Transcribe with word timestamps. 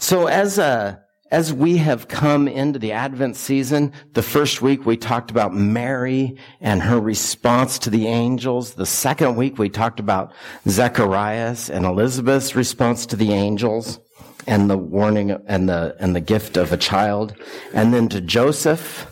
So 0.00 0.28
as 0.28 0.58
uh, 0.58 0.96
as 1.30 1.52
we 1.52 1.76
have 1.76 2.08
come 2.08 2.48
into 2.48 2.78
the 2.78 2.92
Advent 2.92 3.36
season, 3.36 3.92
the 4.14 4.22
first 4.22 4.62
week 4.62 4.86
we 4.86 4.96
talked 4.96 5.30
about 5.30 5.54
Mary 5.54 6.38
and 6.58 6.80
her 6.80 6.98
response 6.98 7.78
to 7.80 7.90
the 7.90 8.06
angels. 8.06 8.74
The 8.74 8.86
second 8.86 9.36
week 9.36 9.58
we 9.58 9.68
talked 9.68 10.00
about 10.00 10.32
Zacharias 10.66 11.68
and 11.68 11.84
Elizabeth's 11.84 12.56
response 12.56 13.04
to 13.06 13.16
the 13.16 13.32
angels 13.32 14.00
and 14.46 14.70
the 14.70 14.78
warning 14.78 15.32
and 15.46 15.68
the 15.68 15.94
and 16.00 16.16
the 16.16 16.20
gift 16.22 16.56
of 16.56 16.72
a 16.72 16.78
child. 16.78 17.34
And 17.74 17.92
then 17.92 18.08
to 18.08 18.22
Joseph, 18.22 19.06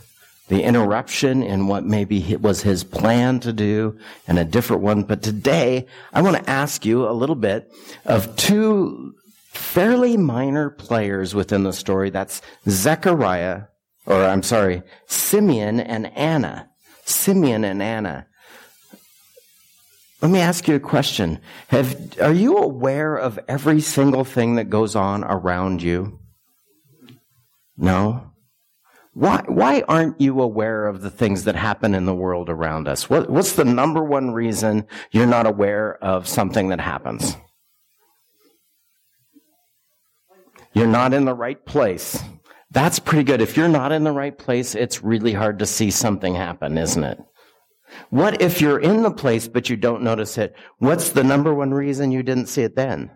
the 0.48 0.62
interruption 0.62 1.42
in 1.42 1.66
what 1.66 1.84
maybe 1.84 2.34
was 2.36 2.62
his 2.62 2.82
plan 2.82 3.40
to 3.40 3.52
do 3.52 3.98
and 4.26 4.38
a 4.38 4.44
different 4.44 4.80
one. 4.80 5.02
But 5.02 5.22
today 5.22 5.86
I 6.14 6.22
want 6.22 6.42
to 6.42 6.50
ask 6.50 6.86
you 6.86 7.06
a 7.06 7.12
little 7.12 7.36
bit 7.36 7.70
of 8.06 8.34
two 8.36 9.14
fairly 9.58 10.16
minor 10.16 10.70
players 10.70 11.34
within 11.34 11.64
the 11.64 11.72
story. 11.72 12.10
That's 12.10 12.40
Zechariah, 12.68 13.64
or 14.06 14.24
I'm 14.24 14.42
sorry, 14.42 14.82
Simeon 15.06 15.80
and 15.80 16.06
Anna. 16.16 16.70
Simeon 17.04 17.64
and 17.64 17.82
Anna. 17.82 18.26
Let 20.20 20.30
me 20.30 20.40
ask 20.40 20.66
you 20.66 20.74
a 20.74 20.80
question. 20.80 21.40
Have, 21.68 22.18
are 22.20 22.32
you 22.32 22.56
aware 22.56 23.16
of 23.16 23.38
every 23.46 23.80
single 23.80 24.24
thing 24.24 24.56
that 24.56 24.70
goes 24.70 24.96
on 24.96 25.22
around 25.24 25.82
you? 25.82 26.18
No? 27.76 28.32
Why, 29.14 29.42
why 29.46 29.82
aren't 29.88 30.20
you 30.20 30.40
aware 30.40 30.86
of 30.86 31.02
the 31.02 31.10
things 31.10 31.44
that 31.44 31.56
happen 31.56 31.94
in 31.94 32.04
the 32.04 32.14
world 32.14 32.48
around 32.48 32.88
us? 32.88 33.08
What, 33.08 33.30
what's 33.30 33.52
the 33.52 33.64
number 33.64 34.02
one 34.02 34.32
reason 34.32 34.86
you're 35.10 35.26
not 35.26 35.46
aware 35.46 35.96
of 36.02 36.28
something 36.28 36.68
that 36.68 36.80
happens? 36.80 37.36
You're 40.78 40.86
not 40.86 41.12
in 41.12 41.24
the 41.24 41.34
right 41.34 41.66
place. 41.66 42.22
That's 42.70 43.00
pretty 43.00 43.24
good. 43.24 43.40
If 43.40 43.56
you're 43.56 43.66
not 43.66 43.90
in 43.90 44.04
the 44.04 44.12
right 44.12 44.38
place, 44.38 44.76
it's 44.76 45.02
really 45.02 45.32
hard 45.32 45.58
to 45.58 45.66
see 45.66 45.90
something 45.90 46.36
happen, 46.36 46.78
isn't 46.78 47.02
it? 47.02 47.18
What 48.10 48.40
if 48.40 48.60
you're 48.60 48.78
in 48.78 49.02
the 49.02 49.10
place 49.10 49.48
but 49.48 49.68
you 49.68 49.76
don't 49.76 50.04
notice 50.04 50.38
it? 50.38 50.54
What's 50.78 51.10
the 51.10 51.24
number 51.24 51.52
one 51.52 51.72
reason 51.72 52.12
you 52.12 52.22
didn't 52.22 52.46
see 52.46 52.62
it 52.62 52.76
then? 52.76 53.10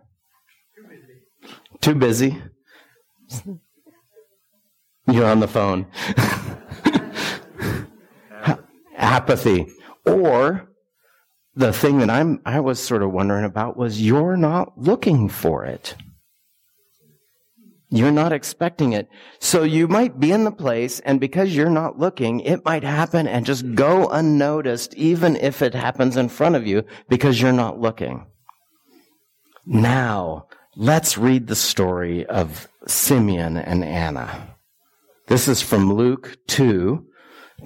Too 1.81 1.95
busy. 1.95 2.43
Too 3.29 3.41
busy. 3.45 3.61
You're 5.07 5.27
on 5.27 5.39
the 5.39 5.47
phone. 5.47 5.87
Apathy. 8.97 9.69
Or 10.05 10.69
the 11.55 11.73
thing 11.73 11.99
that 11.99 12.11
I'm 12.11 12.41
I 12.45 12.59
was 12.59 12.81
sort 12.81 13.05
of 13.05 13.13
wondering 13.13 13.45
about 13.45 13.77
was 13.77 14.03
you're 14.03 14.37
not 14.37 14.77
looking 14.77 15.29
for 15.29 15.65
it. 15.65 15.95
You're 17.95 18.11
not 18.11 18.33
expecting 18.33 18.95
it. 18.95 19.11
So 19.39 19.65
you 19.65 19.87
might 19.87 20.19
be 20.19 20.33
in 20.33 20.45
the 20.45 20.51
place 20.51 20.99
and 21.01 21.21
because 21.21 21.55
you're 21.55 21.69
not 21.69 21.99
looking, 21.99 22.41
it 22.41 22.65
might 22.65 22.85
happen 22.85 23.29
and 23.29 23.45
just 23.45 23.75
go 23.75 24.09
unnoticed 24.09 24.95
even 24.95 25.37
if 25.37 25.61
it 25.61 25.75
happens 25.75 26.17
in 26.17 26.31
front 26.31 26.57
of 26.57 26.67
you 26.67 26.85
because 27.11 27.39
you're 27.39 27.53
not 27.53 27.79
looking. 27.79 28.27
Now, 29.67 30.47
let's 30.75 31.19
read 31.19 31.49
the 31.49 31.55
story 31.55 32.25
of 32.25 32.67
Simeon 32.87 33.59
and 33.59 33.85
Anna. 33.85 34.57
This 35.27 35.47
is 35.47 35.61
from 35.61 35.93
Luke 35.93 36.39
2, 36.47 37.05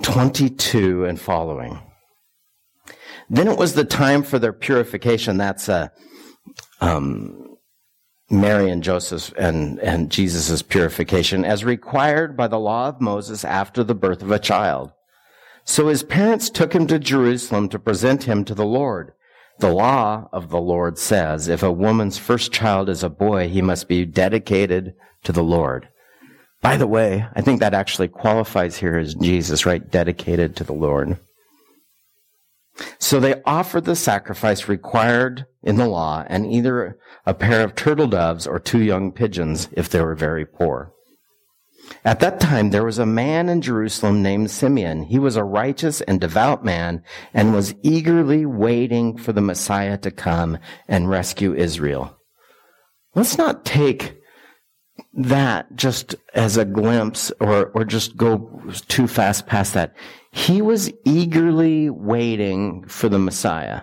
22 0.03 1.05
and 1.05 1.21
following. 1.21 1.81
Then 3.31 3.47
it 3.47 3.57
was 3.57 3.75
the 3.75 3.85
time 3.85 4.25
for 4.25 4.41
their 4.41 4.53
purification. 4.53 5.37
That's 5.37 5.69
a, 5.69 5.93
um, 6.81 7.46
Mary 8.29 8.71
and 8.71 8.83
Joseph 8.83 9.33
and, 9.39 9.79
and 9.81 10.11
Jesus' 10.11 10.63
purification 10.63 11.45
as 11.45 11.65
required 11.65 12.37
by 12.37 12.49
the 12.49 12.59
law 12.59 12.89
of 12.89 13.01
Moses 13.01 13.45
after 13.45 13.85
the 13.85 13.95
birth 13.95 14.23
of 14.23 14.31
a 14.31 14.39
child. 14.39 14.93
So 15.65 15.89
his 15.89 16.03
parents 16.03 16.51
took 16.51 16.75
him 16.75 16.87
to 16.89 16.99
Jerusalem 16.99 17.69
to 17.69 17.78
present 17.78 18.25
him 18.25 18.45
to 18.45 18.55
the 18.55 18.65
Lord. 18.65 19.12
The 19.59 19.73
law 19.73 20.28
of 20.33 20.50
the 20.50 20.61
Lord 20.61 20.99
says 20.99 21.49
if 21.49 21.62
a 21.62 21.73
woman's 21.73 22.19
first 22.19 22.53
child 22.53 22.89
is 22.89 23.03
a 23.03 23.09
boy, 23.09 23.49
he 23.49 23.62
must 23.62 23.89
be 23.89 24.05
dedicated 24.05 24.95
to 25.25 25.33
the 25.33 25.43
Lord. 25.43 25.89
By 26.61 26.77
the 26.77 26.87
way, 26.87 27.27
I 27.34 27.43
think 27.43 27.61
that 27.61 27.75
actually 27.75 28.09
qualifies 28.09 28.77
here 28.77 28.97
as 28.97 29.15
Jesus, 29.15 29.67
right? 29.67 29.89
Dedicated 29.89 30.56
to 30.56 30.65
the 30.65 30.73
Lord. 30.73 31.17
So 32.98 33.20
they 33.20 33.42
offered 33.44 33.84
the 33.84 33.97
sacrifice 33.97 34.69
required 34.69 35.47
in 35.62 35.76
the 35.76 35.88
law 35.88 36.25
and 36.26 36.50
either 36.50 36.98
a 37.25 37.34
pair 37.34 37.62
of 37.64 37.75
turtle 37.75 38.06
doves 38.06 38.47
or 38.47 38.59
two 38.59 38.82
young 38.82 39.12
pigeons 39.12 39.69
if 39.72 39.88
they 39.88 40.00
were 40.00 40.14
very 40.14 40.44
poor. 40.44 40.92
At 42.04 42.20
that 42.20 42.41
time, 42.41 42.70
there 42.70 42.84
was 42.84 42.98
a 42.98 43.06
man 43.06 43.48
in 43.48 43.62
Jerusalem 43.62 44.22
named 44.22 44.50
Simeon. 44.50 45.04
He 45.04 45.19
was 45.19 45.37
a 45.37 45.44
righteous 45.44 46.00
and 46.00 46.20
devout 46.20 46.64
man 46.64 47.03
and 47.32 47.54
was 47.54 47.75
eagerly 47.82 48.44
waiting 48.44 49.16
for 49.16 49.32
the 49.32 49.41
Messiah 49.41 49.97
to 49.98 50.10
come 50.10 50.58
and 50.88 51.08
rescue 51.08 51.54
Israel. 51.54 52.19
Let's 53.14 53.38
not 53.38 53.64
take 53.64 54.20
that 55.16 55.75
just 55.75 56.15
as 56.34 56.56
a 56.56 56.65
glimpse 56.65 57.32
or, 57.41 57.66
or 57.75 57.84
just 57.84 58.16
go 58.16 58.62
too 58.88 59.09
fast 59.09 59.47
past 59.47 59.75
that. 59.75 59.94
He 60.31 60.60
was 60.60 60.93
eagerly 61.04 61.88
waiting 61.88 62.87
for 62.87 63.09
the 63.09 63.19
Messiah. 63.19 63.82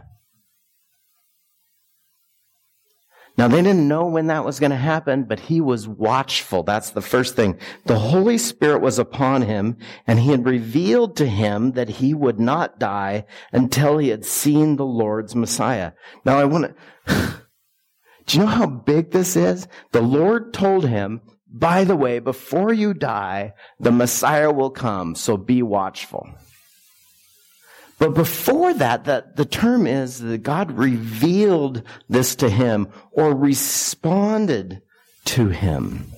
Now 3.35 3.47
they 3.47 3.63
didn't 3.63 3.88
know 3.88 4.05
when 4.05 4.27
that 4.27 4.45
was 4.45 4.59
going 4.59 4.69
to 4.69 4.77
happen, 4.77 5.23
but 5.23 5.39
he 5.39 5.59
was 5.59 5.88
watchful. 5.88 6.61
That's 6.61 6.91
the 6.91 7.01
first 7.01 7.35
thing. 7.35 7.57
The 7.85 7.97
Holy 7.97 8.38
Spirit 8.38 8.81
was 8.81 8.99
upon 8.99 9.41
him 9.41 9.77
and 10.05 10.19
he 10.19 10.29
had 10.29 10.45
revealed 10.45 11.16
to 11.17 11.25
him 11.25 11.72
that 11.72 11.89
he 11.89 12.13
would 12.13 12.39
not 12.39 12.77
die 12.77 13.25
until 13.51 13.97
he 13.97 14.09
had 14.09 14.23
seen 14.23 14.75
the 14.75 14.85
Lord's 14.85 15.35
Messiah. 15.35 15.93
Now 16.25 16.38
I 16.38 16.45
want 16.45 16.75
to, 17.07 17.35
do 18.25 18.38
you 18.38 18.44
know 18.44 18.50
how 18.50 18.67
big 18.67 19.11
this 19.11 19.35
is? 19.35 19.67
The 19.91 20.01
Lord 20.01 20.53
told 20.53 20.88
him, 20.88 21.22
by 21.47 21.84
the 21.84 21.95
way, 21.95 22.19
before 22.19 22.73
you 22.73 22.94
die, 22.94 23.53
the 23.79 23.91
Messiah 23.91 24.51
will 24.51 24.72
come, 24.72 25.16
so 25.16 25.38
be 25.38 25.61
watchful. 25.61 26.28
But 28.00 28.16
before 28.16 28.73
that, 28.73 29.06
the, 29.06 29.25
the 29.35 29.45
term 29.45 29.85
is 29.85 30.19
that 30.19 30.44
God 30.44 30.72
revealed 30.72 31.84
this 32.09 32.35
to 32.35 32.50
him 32.50 32.89
or 33.11 33.35
responded 33.35 34.81
to 35.25 35.50
him. 35.50 36.11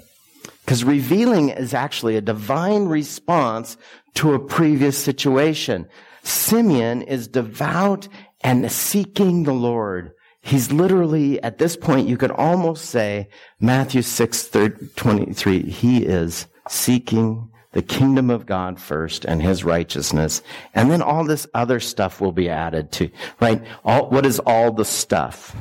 Because 0.64 0.84
revealing 0.84 1.50
is 1.50 1.74
actually 1.74 2.16
a 2.16 2.22
divine 2.22 2.86
response 2.86 3.78
to 4.16 4.34
a 4.34 4.40
previous 4.40 4.98
situation. 4.98 5.88
Simeon 6.24 7.04
is 7.04 7.28
devout 7.28 8.08
and 8.42 8.72
seeking 8.72 9.44
the 9.44 9.54
Lord. 9.54 10.14
He's 10.46 10.72
literally, 10.72 11.42
at 11.42 11.58
this 11.58 11.76
point, 11.76 12.08
you 12.08 12.18
could 12.18 12.30
almost 12.30 12.86
say, 12.86 13.30
Matthew 13.60 14.04
6, 14.04 14.50
23, 14.96 15.64
he 15.64 16.06
is 16.06 16.46
seeking 16.70 17.50
the 17.72 17.82
kingdom 17.82 18.30
of 18.30 18.46
God 18.46 18.80
first 18.80 19.26
and 19.26 19.42
his 19.42 19.64
righteousness. 19.64 20.44
And 20.76 20.92
then 20.92 21.02
all 21.02 21.26
this 21.26 21.48
other 21.56 21.80
stuff 21.80 22.22
will 22.22 22.32
be 22.32 22.48
added 22.48 22.92
to, 22.94 23.10
right? 23.42 23.66
All, 23.84 24.08
what 24.12 24.24
is 24.24 24.38
all 24.38 24.72
the 24.72 24.86
stuff, 24.86 25.56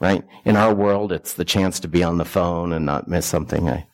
right? 0.00 0.24
In 0.46 0.56
our 0.56 0.74
world, 0.74 1.12
it's 1.12 1.34
the 1.34 1.44
chance 1.44 1.78
to 1.80 1.88
be 1.88 2.02
on 2.02 2.16
the 2.16 2.24
phone 2.24 2.72
and 2.72 2.86
not 2.86 3.08
miss 3.08 3.26
something. 3.26 3.68
I, 3.68 3.86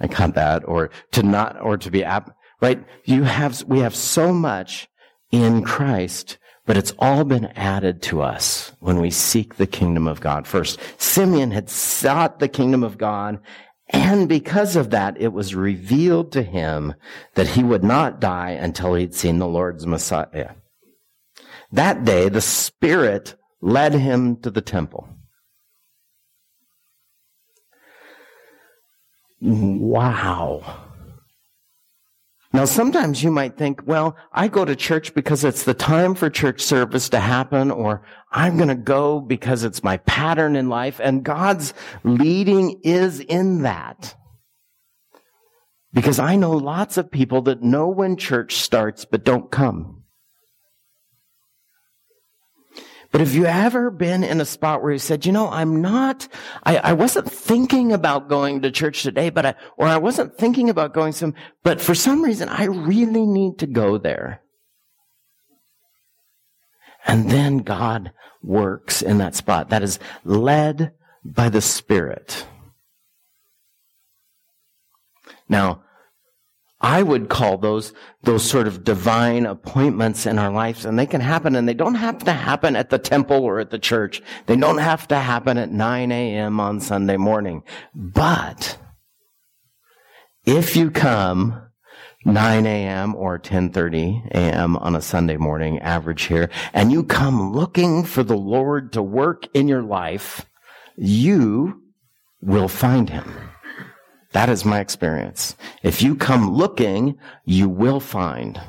I 0.00 0.06
got 0.06 0.34
that. 0.34 0.68
Or 0.68 0.90
to 1.12 1.24
not, 1.24 1.60
or 1.60 1.76
to 1.76 1.90
be, 1.90 2.04
app, 2.04 2.36
right? 2.62 2.82
You 3.06 3.24
have, 3.24 3.64
we 3.64 3.80
have 3.80 3.96
so 3.96 4.32
much 4.32 4.88
in 5.32 5.64
Christ, 5.64 6.38
but 6.70 6.76
it's 6.76 6.94
all 7.00 7.24
been 7.24 7.46
added 7.56 8.00
to 8.00 8.22
us 8.22 8.70
when 8.78 9.00
we 9.00 9.10
seek 9.10 9.56
the 9.56 9.66
kingdom 9.66 10.06
of 10.06 10.20
God 10.20 10.46
first. 10.46 10.78
Simeon 10.98 11.50
had 11.50 11.68
sought 11.68 12.38
the 12.38 12.46
kingdom 12.46 12.84
of 12.84 12.96
God 12.96 13.40
and 13.88 14.28
because 14.28 14.76
of 14.76 14.90
that, 14.90 15.20
it 15.20 15.32
was 15.32 15.52
revealed 15.52 16.30
to 16.30 16.44
him 16.44 16.94
that 17.34 17.48
he 17.48 17.64
would 17.64 17.82
not 17.82 18.20
die 18.20 18.50
until 18.50 18.94
he'd 18.94 19.16
seen 19.16 19.40
the 19.40 19.48
Lord's 19.48 19.84
Messiah. 19.84 20.50
That 21.72 22.04
day, 22.04 22.28
the 22.28 22.40
Spirit 22.40 23.34
led 23.60 23.92
him 23.92 24.36
to 24.42 24.50
the 24.52 24.60
temple. 24.60 25.08
Wow. 29.40 30.89
Now, 32.52 32.64
sometimes 32.64 33.22
you 33.22 33.30
might 33.30 33.56
think, 33.56 33.82
well, 33.86 34.16
I 34.32 34.48
go 34.48 34.64
to 34.64 34.74
church 34.74 35.14
because 35.14 35.44
it's 35.44 35.62
the 35.62 35.74
time 35.74 36.16
for 36.16 36.28
church 36.28 36.60
service 36.62 37.08
to 37.10 37.20
happen, 37.20 37.70
or 37.70 38.02
I'm 38.32 38.56
going 38.56 38.68
to 38.68 38.74
go 38.74 39.20
because 39.20 39.62
it's 39.62 39.84
my 39.84 39.98
pattern 39.98 40.56
in 40.56 40.68
life, 40.68 41.00
and 41.00 41.24
God's 41.24 41.74
leading 42.02 42.80
is 42.82 43.20
in 43.20 43.62
that. 43.62 44.16
Because 45.92 46.18
I 46.18 46.34
know 46.34 46.52
lots 46.52 46.96
of 46.96 47.10
people 47.10 47.42
that 47.42 47.62
know 47.62 47.88
when 47.88 48.16
church 48.16 48.56
starts 48.56 49.04
but 49.04 49.24
don't 49.24 49.50
come. 49.50 49.99
But 53.10 53.20
have 53.20 53.34
you 53.34 53.44
ever 53.44 53.90
been 53.90 54.22
in 54.22 54.40
a 54.40 54.44
spot 54.44 54.82
where 54.82 54.92
you 54.92 54.98
said, 54.98 55.26
you 55.26 55.32
know, 55.32 55.48
I'm 55.48 55.82
not, 55.82 56.28
I, 56.62 56.76
I 56.76 56.92
wasn't 56.92 57.30
thinking 57.30 57.92
about 57.92 58.28
going 58.28 58.62
to 58.62 58.70
church 58.70 59.02
today, 59.02 59.30
but 59.30 59.46
I, 59.46 59.54
or 59.76 59.88
I 59.88 59.96
wasn't 59.96 60.38
thinking 60.38 60.70
about 60.70 60.94
going 60.94 61.12
some, 61.12 61.34
but 61.64 61.80
for 61.80 61.94
some 61.94 62.22
reason 62.22 62.48
I 62.48 62.64
really 62.64 63.26
need 63.26 63.58
to 63.58 63.66
go 63.66 63.98
there. 63.98 64.42
And 67.04 67.30
then 67.30 67.58
God 67.58 68.12
works 68.42 69.02
in 69.02 69.18
that 69.18 69.34
spot. 69.34 69.70
That 69.70 69.82
is 69.82 69.98
led 70.24 70.92
by 71.24 71.48
the 71.48 71.60
Spirit. 71.60 72.46
Now, 75.48 75.82
I 76.80 77.02
would 77.02 77.28
call 77.28 77.58
those, 77.58 77.92
those 78.22 78.48
sort 78.48 78.66
of 78.66 78.84
divine 78.84 79.44
appointments 79.44 80.24
in 80.24 80.38
our 80.38 80.50
lives, 80.50 80.84
and 80.84 80.98
they 80.98 81.06
can 81.06 81.20
happen, 81.20 81.54
and 81.54 81.68
they 81.68 81.74
don't 81.74 81.96
have 81.96 82.24
to 82.24 82.32
happen 82.32 82.74
at 82.74 82.88
the 82.88 82.98
temple 82.98 83.44
or 83.44 83.60
at 83.60 83.70
the 83.70 83.78
church. 83.78 84.22
They 84.46 84.56
don't 84.56 84.78
have 84.78 85.06
to 85.08 85.16
happen 85.16 85.58
at 85.58 85.70
9 85.70 86.12
a.m. 86.12 86.58
on 86.58 86.80
Sunday 86.80 87.18
morning. 87.18 87.64
But, 87.94 88.78
if 90.46 90.74
you 90.74 90.90
come 90.90 91.70
9 92.24 92.66
a.m. 92.66 93.14
or 93.14 93.38
10:30 93.38 94.30
a.m. 94.32 94.76
on 94.76 94.94
a 94.94 95.00
Sunday 95.00 95.36
morning, 95.36 95.78
average 95.80 96.24
here, 96.24 96.50
and 96.72 96.92
you 96.92 97.02
come 97.02 97.52
looking 97.52 98.04
for 98.04 98.22
the 98.22 98.36
Lord 98.36 98.92
to 98.92 99.02
work 99.02 99.46
in 99.54 99.68
your 99.68 99.82
life, 99.82 100.46
you 100.96 101.82
will 102.40 102.68
find 102.68 103.08
him. 103.08 103.50
That 104.32 104.48
is 104.48 104.64
my 104.64 104.80
experience. 104.80 105.56
If 105.82 106.02
you 106.02 106.14
come 106.14 106.54
looking, 106.54 107.18
you 107.44 107.68
will 107.68 108.00
find. 108.00 108.60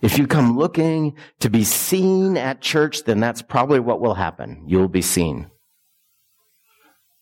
If 0.00 0.18
you 0.18 0.26
come 0.26 0.58
looking 0.58 1.16
to 1.40 1.48
be 1.48 1.64
seen 1.64 2.36
at 2.36 2.60
church, 2.60 3.04
then 3.04 3.20
that's 3.20 3.42
probably 3.42 3.80
what 3.80 4.00
will 4.00 4.14
happen. 4.14 4.64
You'll 4.66 4.88
be 4.88 5.02
seen. 5.02 5.50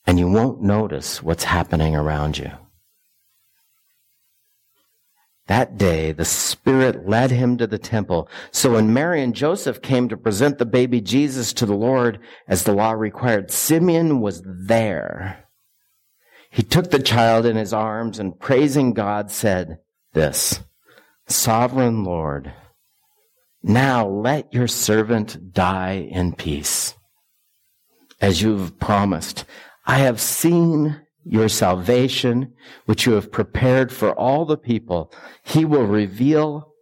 And 0.06 0.18
you 0.18 0.28
won't 0.28 0.60
notice 0.60 1.22
what's 1.22 1.44
happening 1.44 1.94
around 1.94 2.36
you. 2.36 2.50
That 5.46 5.76
day, 5.76 6.12
the 6.12 6.24
Spirit 6.24 7.06
led 7.06 7.30
him 7.30 7.58
to 7.58 7.66
the 7.66 7.78
temple. 7.78 8.28
So 8.50 8.72
when 8.72 8.94
Mary 8.94 9.22
and 9.22 9.34
Joseph 9.34 9.82
came 9.82 10.08
to 10.08 10.16
present 10.16 10.58
the 10.58 10.66
baby 10.66 11.00
Jesus 11.02 11.52
to 11.54 11.66
the 11.66 11.74
Lord 11.74 12.18
as 12.48 12.64
the 12.64 12.72
law 12.72 12.92
required, 12.92 13.50
Simeon 13.50 14.20
was 14.20 14.42
there. 14.44 15.43
He 16.54 16.62
took 16.62 16.92
the 16.92 17.02
child 17.02 17.46
in 17.46 17.56
his 17.56 17.72
arms 17.72 18.20
and 18.20 18.38
praising 18.38 18.92
God 18.92 19.32
said 19.32 19.78
this, 20.12 20.60
Sovereign 21.26 22.04
Lord, 22.04 22.52
now 23.60 24.06
let 24.06 24.54
your 24.54 24.68
servant 24.68 25.52
die 25.52 26.08
in 26.08 26.32
peace. 26.32 26.94
As 28.20 28.40
you've 28.40 28.78
promised, 28.78 29.44
I 29.84 29.98
have 29.98 30.20
seen 30.20 31.00
your 31.24 31.48
salvation, 31.48 32.52
which 32.84 33.04
you 33.04 33.14
have 33.14 33.32
prepared 33.32 33.90
for 33.90 34.12
all 34.12 34.44
the 34.44 34.56
people. 34.56 35.12
He 35.42 35.64
will 35.64 35.86
reveal, 35.86 36.72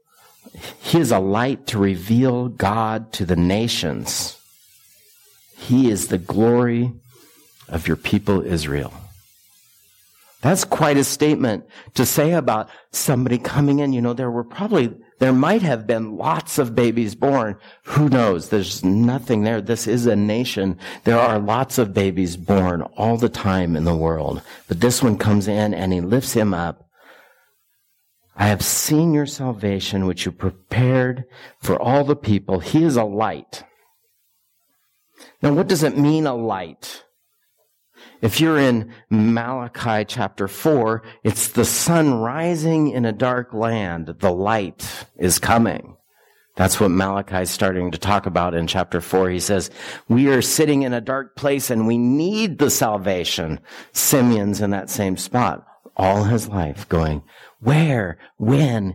He 0.82 0.98
is 0.98 1.10
a 1.10 1.18
light 1.18 1.66
to 1.68 1.78
reveal 1.78 2.48
God 2.48 3.10
to 3.14 3.24
the 3.24 3.36
nations. 3.36 4.38
He 5.56 5.90
is 5.90 6.08
the 6.08 6.18
glory 6.18 6.92
of 7.70 7.88
your 7.88 7.96
people 7.96 8.44
Israel. 8.44 8.92
That's 10.42 10.64
quite 10.64 10.96
a 10.96 11.04
statement 11.04 11.64
to 11.94 12.04
say 12.04 12.32
about 12.32 12.68
somebody 12.90 13.38
coming 13.38 13.78
in. 13.78 13.92
You 13.92 14.02
know, 14.02 14.12
there 14.12 14.30
were 14.30 14.42
probably, 14.42 14.92
there 15.20 15.32
might 15.32 15.62
have 15.62 15.86
been 15.86 16.16
lots 16.16 16.58
of 16.58 16.74
babies 16.74 17.14
born. 17.14 17.56
Who 17.84 18.08
knows? 18.08 18.48
There's 18.48 18.84
nothing 18.84 19.44
there. 19.44 19.60
This 19.60 19.86
is 19.86 20.04
a 20.06 20.16
nation. 20.16 20.78
There 21.04 21.18
are 21.18 21.38
lots 21.38 21.78
of 21.78 21.94
babies 21.94 22.36
born 22.36 22.82
all 22.96 23.16
the 23.16 23.28
time 23.28 23.76
in 23.76 23.84
the 23.84 23.96
world. 23.96 24.42
But 24.66 24.80
this 24.80 25.00
one 25.00 25.16
comes 25.16 25.46
in 25.46 25.72
and 25.74 25.92
he 25.92 26.00
lifts 26.00 26.32
him 26.32 26.52
up. 26.52 26.88
I 28.34 28.48
have 28.48 28.62
seen 28.62 29.14
your 29.14 29.26
salvation, 29.26 30.06
which 30.06 30.26
you 30.26 30.32
prepared 30.32 31.24
for 31.60 31.80
all 31.80 32.02
the 32.02 32.16
people. 32.16 32.58
He 32.58 32.82
is 32.82 32.96
a 32.96 33.04
light. 33.04 33.62
Now, 35.40 35.52
what 35.52 35.68
does 35.68 35.84
it 35.84 35.96
mean, 35.96 36.26
a 36.26 36.34
light? 36.34 37.04
If 38.22 38.40
you're 38.40 38.58
in 38.58 38.92
Malachi 39.10 40.04
chapter 40.06 40.48
4, 40.48 41.02
it's 41.24 41.48
the 41.48 41.64
sun 41.64 42.14
rising 42.14 42.88
in 42.88 43.04
a 43.04 43.12
dark 43.12 43.52
land. 43.52 44.06
The 44.20 44.32
light 44.32 45.06
is 45.16 45.38
coming. 45.38 45.96
That's 46.54 46.78
what 46.78 46.90
Malachi 46.90 47.42
is 47.42 47.50
starting 47.50 47.90
to 47.90 47.98
talk 47.98 48.26
about 48.26 48.54
in 48.54 48.66
chapter 48.66 49.00
4. 49.00 49.30
He 49.30 49.40
says, 49.40 49.70
we 50.08 50.28
are 50.28 50.42
sitting 50.42 50.82
in 50.82 50.92
a 50.92 51.00
dark 51.00 51.34
place 51.34 51.68
and 51.68 51.86
we 51.86 51.98
need 51.98 52.58
the 52.58 52.70
salvation. 52.70 53.58
Simeon's 53.92 54.60
in 54.60 54.70
that 54.70 54.88
same 54.88 55.16
spot 55.16 55.66
all 55.96 56.24
his 56.24 56.48
life 56.48 56.88
going, 56.88 57.22
where, 57.60 58.18
when, 58.38 58.94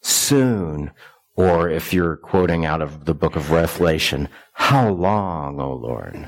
soon, 0.00 0.90
or 1.36 1.68
if 1.68 1.92
you're 1.92 2.16
quoting 2.16 2.64
out 2.64 2.82
of 2.82 3.04
the 3.04 3.14
book 3.14 3.36
of 3.36 3.50
Revelation, 3.50 4.28
how 4.52 4.88
long, 4.88 5.60
O 5.60 5.74
Lord? 5.74 6.26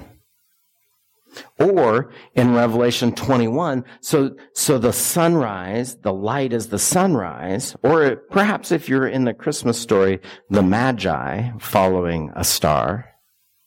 Or 1.59 2.12
in 2.35 2.55
Revelation 2.55 3.15
21, 3.15 3.85
so, 4.00 4.37
so 4.55 4.79
the 4.79 4.93
sunrise, 4.93 5.97
the 5.97 6.12
light 6.12 6.53
is 6.53 6.69
the 6.69 6.79
sunrise, 6.79 7.77
or 7.82 8.17
perhaps 8.31 8.73
if 8.73 8.88
you're 8.88 9.06
in 9.06 9.25
the 9.25 9.35
Christmas 9.35 9.79
story, 9.79 10.21
the 10.49 10.62
Magi 10.62 11.50
following 11.59 12.32
a 12.35 12.44
star, 12.44 13.11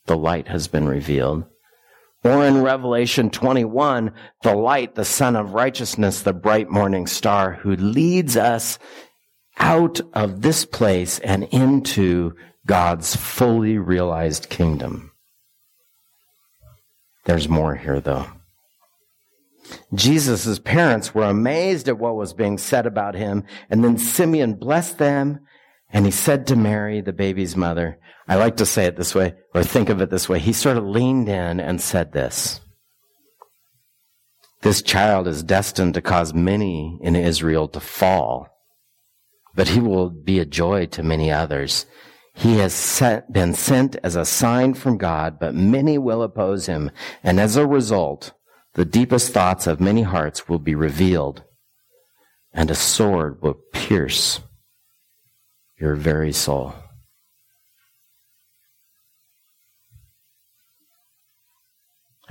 the 0.06 0.18
light 0.18 0.48
has 0.48 0.68
been 0.68 0.88
revealed. 0.88 1.46
Or 2.24 2.46
in 2.46 2.62
Revelation 2.62 3.30
21, 3.30 4.14
the 4.44 4.56
light, 4.56 4.96
the 4.96 5.06
sun 5.06 5.36
of 5.36 5.54
righteousness, 5.54 6.22
the 6.22 6.34
bright 6.34 6.70
morning 6.70 7.06
star 7.06 7.54
who 7.54 7.76
leads 7.76 8.38
us 8.38 8.80
out 9.58 10.00
of 10.14 10.42
this 10.42 10.66
place 10.66 11.20
and 11.20 11.44
into 11.46 12.34
God's 12.66 13.16
fully 13.16 13.78
realized 13.78 14.50
kingdom. 14.50 15.13
There's 17.26 17.50
more 17.50 17.76
here 17.76 18.00
though. 18.00 18.28
Jesus' 19.94 20.60
parents 20.60 21.16
were 21.16 21.24
amazed 21.24 21.88
at 21.88 21.98
what 21.98 22.16
was 22.16 22.34
being 22.34 22.58
said 22.58 22.86
about 22.86 23.16
him, 23.16 23.44
and 23.70 23.84
then 23.84 23.98
Simeon 23.98 24.56
blessed 24.56 24.98
them, 24.98 25.40
and 25.92 26.06
he 26.06 26.12
said 26.12 26.48
to 26.48 26.56
Mary, 26.56 27.02
the 27.02 27.14
baby's 27.14 27.56
mother, 27.56 27.98
I 28.28 28.36
like 28.36 28.58
to 28.58 28.66
say 28.66 28.86
it 28.86 28.98
this 28.98 29.16
way, 29.16 29.36
or 29.54 29.64
think 29.64 29.90
of 29.90 30.02
it 30.02 30.10
this 30.10 30.28
way. 30.28 30.40
He 30.40 30.54
sort 30.54 30.78
of 30.78 30.86
leaned 30.86 31.30
in 31.30 31.60
and 31.60 31.80
said 31.82 32.12
this. 32.12 32.62
This 34.62 34.82
child 34.82 35.28
is 35.28 35.44
destined 35.44 35.94
to 35.96 36.02
cause 36.02 36.34
many 36.34 36.98
in 37.02 37.16
Israel 37.16 37.68
to 37.70 37.80
fall, 37.80 38.48
but 39.56 39.70
he 39.70 39.80
will 39.80 40.10
be 40.10 40.40
a 40.40 40.46
joy 40.46 40.86
to 40.88 41.04
many 41.04 41.32
others. 41.32 41.86
He 42.34 42.58
has 42.58 43.02
been 43.32 43.54
sent 43.54 43.96
as 44.04 44.16
a 44.16 44.26
sign 44.26 44.74
from 44.74 44.98
God, 44.98 45.40
but 45.40 45.56
many 45.56 45.98
will 45.98 46.24
oppose 46.24 46.66
him. 46.66 46.92
And 47.24 47.40
as 47.40 47.56
a 47.56 47.66
result, 47.66 48.34
the 48.74 48.86
deepest 48.86 49.32
thoughts 49.32 49.68
of 49.68 49.80
many 49.80 50.02
hearts 50.02 50.50
will 50.50 50.60
be 50.60 50.76
revealed, 50.76 51.44
and 52.52 52.72
a 52.72 52.76
sword 52.76 53.42
will 53.42 53.60
pierce 53.72 54.42
your 55.80 55.96
very 55.96 56.34
soul. 56.34 56.74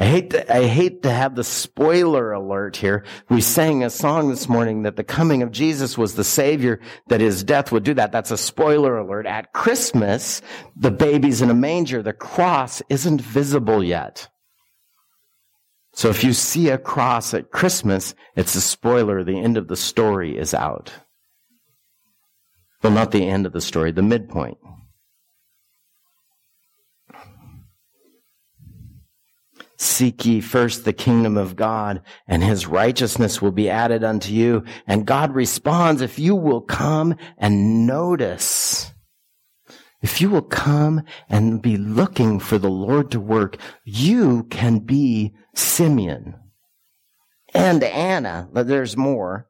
I 0.02 0.06
hate 0.06 0.30
to, 0.30 0.52
I 0.52 0.66
hate 0.66 1.04
to 1.04 1.12
have 1.12 1.37
the 1.37 1.44
spoiler 1.44 2.32
alert 2.32 2.76
here. 2.76 3.04
We 3.28 3.40
sang 3.40 3.85
a 3.85 3.88
song 3.88 4.30
this 4.30 4.49
morning 4.49 4.82
that 4.82 4.97
the 4.97 5.04
coming 5.04 5.42
of 5.42 5.52
Jesus 5.52 5.97
was 5.97 6.16
the 6.16 6.25
savior, 6.25 6.80
that 7.06 7.21
his 7.21 7.44
death 7.44 7.71
would 7.71 7.85
do 7.85 7.94
that. 7.94 8.11
That's 8.11 8.32
a 8.32 8.37
spoiler 8.37 8.99
alert. 8.99 9.26
At 9.26 9.52
Christmas, 9.52 10.42
the 10.75 10.90
baby's 10.90 11.40
in 11.40 11.50
a 11.50 11.54
manger. 11.54 12.02
The 12.02 12.12
cross 12.12 12.82
isn't 12.88 13.21
visible 13.21 13.85
yet. 13.85 14.28
So 15.92 16.09
if 16.09 16.25
you 16.25 16.32
see 16.32 16.71
a 16.71 16.78
cross 16.78 17.32
at 17.32 17.52
Christmas, 17.52 18.16
it's 18.35 18.56
a 18.56 18.61
spoiler. 18.61 19.23
The 19.23 19.38
end 19.38 19.56
of 19.56 19.68
the 19.68 19.76
story 19.76 20.37
is 20.37 20.52
out. 20.52 20.92
Well, 22.82 22.92
not 22.92 23.12
the 23.12 23.28
end 23.28 23.47
of 23.47 23.52
the 23.52 23.61
story, 23.61 23.92
the 23.92 24.02
midpoint. 24.02 24.59
Seek 29.82 30.24
ye 30.24 30.40
first 30.40 30.84
the 30.84 30.92
kingdom 30.92 31.36
of 31.36 31.56
God 31.56 32.02
and 32.28 32.44
his 32.44 32.68
righteousness 32.68 33.42
will 33.42 33.50
be 33.50 33.68
added 33.68 34.04
unto 34.04 34.32
you. 34.32 34.62
And 34.86 35.04
God 35.04 35.34
responds, 35.34 36.00
if 36.00 36.20
you 36.20 36.36
will 36.36 36.60
come 36.60 37.16
and 37.36 37.84
notice, 37.84 38.92
if 40.00 40.20
you 40.20 40.30
will 40.30 40.42
come 40.42 41.02
and 41.28 41.60
be 41.60 41.76
looking 41.76 42.38
for 42.38 42.58
the 42.58 42.70
Lord 42.70 43.10
to 43.10 43.18
work, 43.18 43.56
you 43.82 44.44
can 44.44 44.78
be 44.78 45.34
Simeon 45.52 46.36
and 47.52 47.82
Anna. 47.82 48.48
But 48.52 48.68
there's 48.68 48.96
more. 48.96 49.48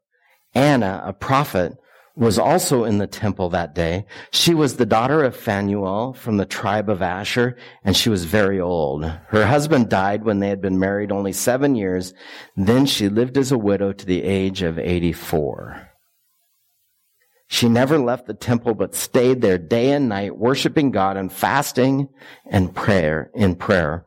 Anna, 0.55 1.03
a 1.05 1.13
prophet, 1.13 1.77
was 2.15 2.39
also 2.39 2.85
in 2.85 2.99
the 2.99 3.07
temple 3.07 3.49
that 3.51 3.75
day. 3.75 4.05
She 4.31 4.55
was 4.55 4.77
the 4.77 4.87
daughter 4.87 5.25
of 5.25 5.35
Phanuel 5.35 6.13
from 6.13 6.37
the 6.37 6.45
tribe 6.45 6.91
of 6.91 7.01
Asher, 7.01 7.57
and 7.85 7.97
she 7.97 8.11
was 8.11 8.25
very 8.25 8.61
old. 8.61 9.05
Her 9.05 9.47
husband 9.47 9.89
died 9.89 10.25
when 10.25 10.39
they 10.39 10.49
had 10.49 10.61
been 10.61 10.79
married 10.79 11.11
only 11.11 11.33
seven 11.33 11.75
years. 11.75 12.13
Then 12.57 12.85
she 12.85 13.09
lived 13.09 13.39
as 13.39 13.51
a 13.51 13.59
widow 13.59 13.93
to 13.93 14.07
the 14.07 14.23
age 14.23 14.63
of 14.63 14.79
84. 14.79 15.89
She 17.49 17.69
never 17.69 17.99
left 17.99 18.27
the 18.27 18.35
temple, 18.35 18.75
but 18.75 18.95
stayed 18.95 19.43
there 19.43 19.59
day 19.59 19.93
and 19.93 20.09
night, 20.09 20.39
worshiping 20.39 20.91
God 20.91 21.17
and 21.17 21.31
fasting 21.31 22.09
and 22.51 22.75
prayer, 22.75 23.31
in 23.35 23.57
prayer. 23.57 24.07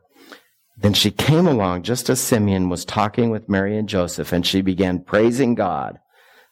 Then 0.76 0.92
she 0.92 1.10
came 1.10 1.46
along 1.46 1.84
just 1.84 2.10
as 2.10 2.20
Simeon 2.20 2.68
was 2.68 2.84
talking 2.84 3.30
with 3.30 3.48
Mary 3.48 3.78
and 3.78 3.88
Joseph, 3.88 4.32
and 4.32 4.44
she 4.44 4.62
began 4.62 5.02
praising 5.02 5.54
God. 5.54 5.98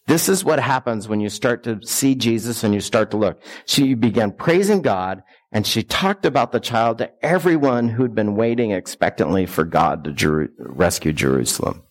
This 0.06 0.28
is 0.28 0.44
what 0.44 0.60
happens 0.60 1.08
when 1.08 1.20
you 1.20 1.30
start 1.30 1.62
to 1.64 1.80
see 1.82 2.14
Jesus 2.14 2.62
and 2.62 2.74
you 2.74 2.80
start 2.80 3.10
to 3.12 3.16
look. 3.16 3.40
She 3.64 3.94
began 3.94 4.32
praising 4.32 4.82
God 4.82 5.22
and 5.50 5.66
she 5.66 5.82
talked 5.82 6.26
about 6.26 6.52
the 6.52 6.60
child 6.60 6.98
to 6.98 7.10
everyone 7.24 7.88
who'd 7.88 8.14
been 8.14 8.36
waiting 8.36 8.72
expectantly 8.72 9.46
for 9.46 9.64
God 9.64 10.04
to 10.18 10.48
rescue 10.58 11.12
Jerusalem. 11.12 11.84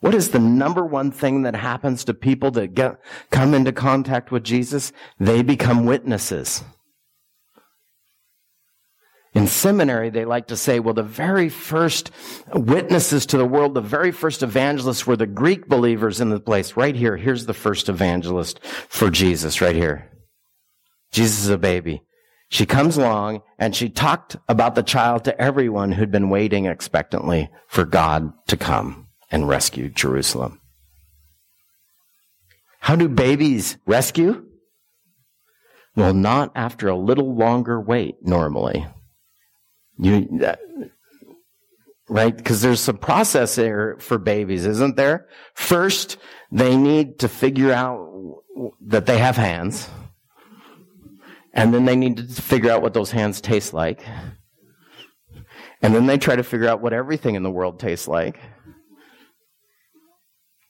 What 0.00 0.14
is 0.14 0.32
the 0.32 0.38
number 0.38 0.84
one 0.84 1.12
thing 1.12 1.42
that 1.42 1.54
happens 1.54 2.04
to 2.04 2.12
people 2.12 2.50
that 2.52 2.74
get, 2.74 2.98
come 3.30 3.54
into 3.54 3.72
contact 3.72 4.30
with 4.30 4.42
Jesus? 4.42 4.92
They 5.18 5.42
become 5.42 5.86
witnesses. 5.86 6.64
In 9.34 9.48
seminary, 9.48 10.10
they 10.10 10.24
like 10.24 10.46
to 10.46 10.56
say, 10.56 10.78
well, 10.78 10.94
the 10.94 11.02
very 11.02 11.48
first 11.48 12.12
witnesses 12.54 13.26
to 13.26 13.36
the 13.36 13.44
world, 13.44 13.74
the 13.74 13.80
very 13.80 14.12
first 14.12 14.44
evangelists 14.44 15.08
were 15.08 15.16
the 15.16 15.26
Greek 15.26 15.68
believers 15.68 16.20
in 16.20 16.30
the 16.30 16.38
place. 16.38 16.76
Right 16.76 16.94
here, 16.94 17.16
here's 17.16 17.46
the 17.46 17.54
first 17.54 17.88
evangelist 17.88 18.64
for 18.64 19.10
Jesus, 19.10 19.60
right 19.60 19.74
here. 19.74 20.08
Jesus 21.10 21.44
is 21.44 21.50
a 21.50 21.58
baby. 21.58 22.02
She 22.48 22.64
comes 22.64 22.96
along 22.96 23.42
and 23.58 23.74
she 23.74 23.88
talked 23.88 24.36
about 24.48 24.76
the 24.76 24.82
child 24.84 25.24
to 25.24 25.40
everyone 25.40 25.92
who'd 25.92 26.12
been 26.12 26.30
waiting 26.30 26.66
expectantly 26.66 27.50
for 27.66 27.84
God 27.84 28.32
to 28.46 28.56
come 28.56 29.08
and 29.32 29.48
rescue 29.48 29.88
Jerusalem. 29.88 30.60
How 32.78 32.94
do 32.94 33.08
babies 33.08 33.78
rescue? 33.86 34.44
Well, 35.96 36.14
not 36.14 36.52
after 36.54 36.88
a 36.88 36.96
little 36.96 37.34
longer 37.34 37.80
wait 37.80 38.16
normally. 38.22 38.86
You, 39.98 40.40
uh, 40.44 40.56
right? 42.08 42.36
Because 42.36 42.62
there's 42.62 42.80
some 42.80 42.98
process 42.98 43.54
there 43.54 43.96
for 43.98 44.18
babies, 44.18 44.66
isn't 44.66 44.96
there? 44.96 45.28
First, 45.54 46.16
they 46.50 46.76
need 46.76 47.20
to 47.20 47.28
figure 47.28 47.72
out 47.72 48.10
that 48.86 49.06
they 49.06 49.18
have 49.18 49.36
hands. 49.36 49.88
And 51.52 51.72
then 51.72 51.84
they 51.84 51.96
need 51.96 52.16
to 52.16 52.42
figure 52.42 52.70
out 52.70 52.82
what 52.82 52.94
those 52.94 53.12
hands 53.12 53.40
taste 53.40 53.72
like. 53.72 54.04
And 55.82 55.94
then 55.94 56.06
they 56.06 56.18
try 56.18 56.34
to 56.34 56.42
figure 56.42 56.68
out 56.68 56.80
what 56.80 56.92
everything 56.92 57.36
in 57.36 57.42
the 57.42 57.50
world 57.50 57.78
tastes 57.78 58.08
like. 58.08 58.40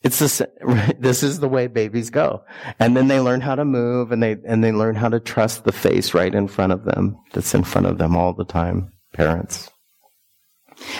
It's 0.03 0.19
the, 0.19 0.95
this 0.99 1.23
is 1.23 1.39
the 1.39 1.49
way 1.49 1.65
babies 1.65 2.11
go. 2.11 2.43
And 2.79 2.95
then 2.95 3.07
they 3.07 3.19
learn 3.19 3.41
how 3.41 3.55
to 3.55 3.65
move 3.65 4.11
and 4.11 4.21
they, 4.21 4.37
and 4.45 4.63
they 4.63 4.71
learn 4.71 4.95
how 4.95 5.09
to 5.09 5.19
trust 5.19 5.63
the 5.63 5.71
face 5.71 6.13
right 6.13 6.33
in 6.33 6.47
front 6.47 6.73
of 6.73 6.85
them 6.85 7.17
that's 7.33 7.55
in 7.55 7.63
front 7.63 7.87
of 7.87 7.97
them 7.97 8.15
all 8.15 8.33
the 8.33 8.45
time 8.45 8.91
parents. 9.15 9.71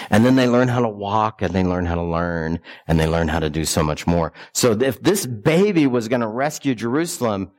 And 0.09 0.25
then 0.25 0.35
they 0.35 0.47
learn 0.47 0.69
how 0.69 0.79
to 0.81 0.89
walk 0.89 1.41
and 1.41 1.53
they 1.53 1.63
learn 1.63 1.85
how 1.85 1.95
to 1.95 2.03
learn 2.03 2.59
and 2.87 2.99
they 2.99 3.07
learn 3.07 3.27
how 3.27 3.39
to 3.39 3.49
do 3.49 3.65
so 3.65 3.83
much 3.83 4.07
more. 4.07 4.31
So 4.53 4.71
if 4.71 5.01
this 5.01 5.25
baby 5.25 5.85
was 5.85 6.07
going 6.07 6.21
to 6.21 6.27
rescue 6.27 6.75
Jerusalem 6.75 7.51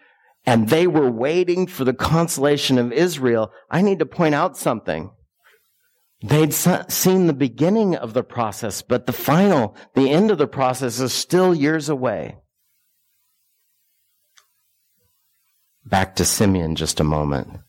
and 0.46 0.68
they 0.68 0.86
were 0.86 1.10
waiting 1.10 1.66
for 1.66 1.84
the 1.84 1.92
consolation 1.92 2.78
of 2.78 2.92
Israel, 2.92 3.52
I 3.70 3.82
need 3.82 3.98
to 3.98 4.06
point 4.06 4.34
out 4.34 4.56
something. 4.56 5.10
They'd 6.22 6.54
seen 6.54 7.26
the 7.26 7.34
beginning 7.34 7.94
of 7.94 8.14
the 8.14 8.24
process, 8.24 8.80
but 8.80 9.04
the 9.04 9.12
final, 9.12 9.76
the 9.94 10.10
end 10.10 10.30
of 10.30 10.38
the 10.38 10.46
process 10.46 10.98
is 10.98 11.12
still 11.12 11.54
years 11.54 11.90
away. 11.90 12.38
Back 15.84 16.16
to 16.16 16.24
Simeon 16.24 16.74
just 16.74 16.98
a 16.98 17.04
moment. 17.04 17.60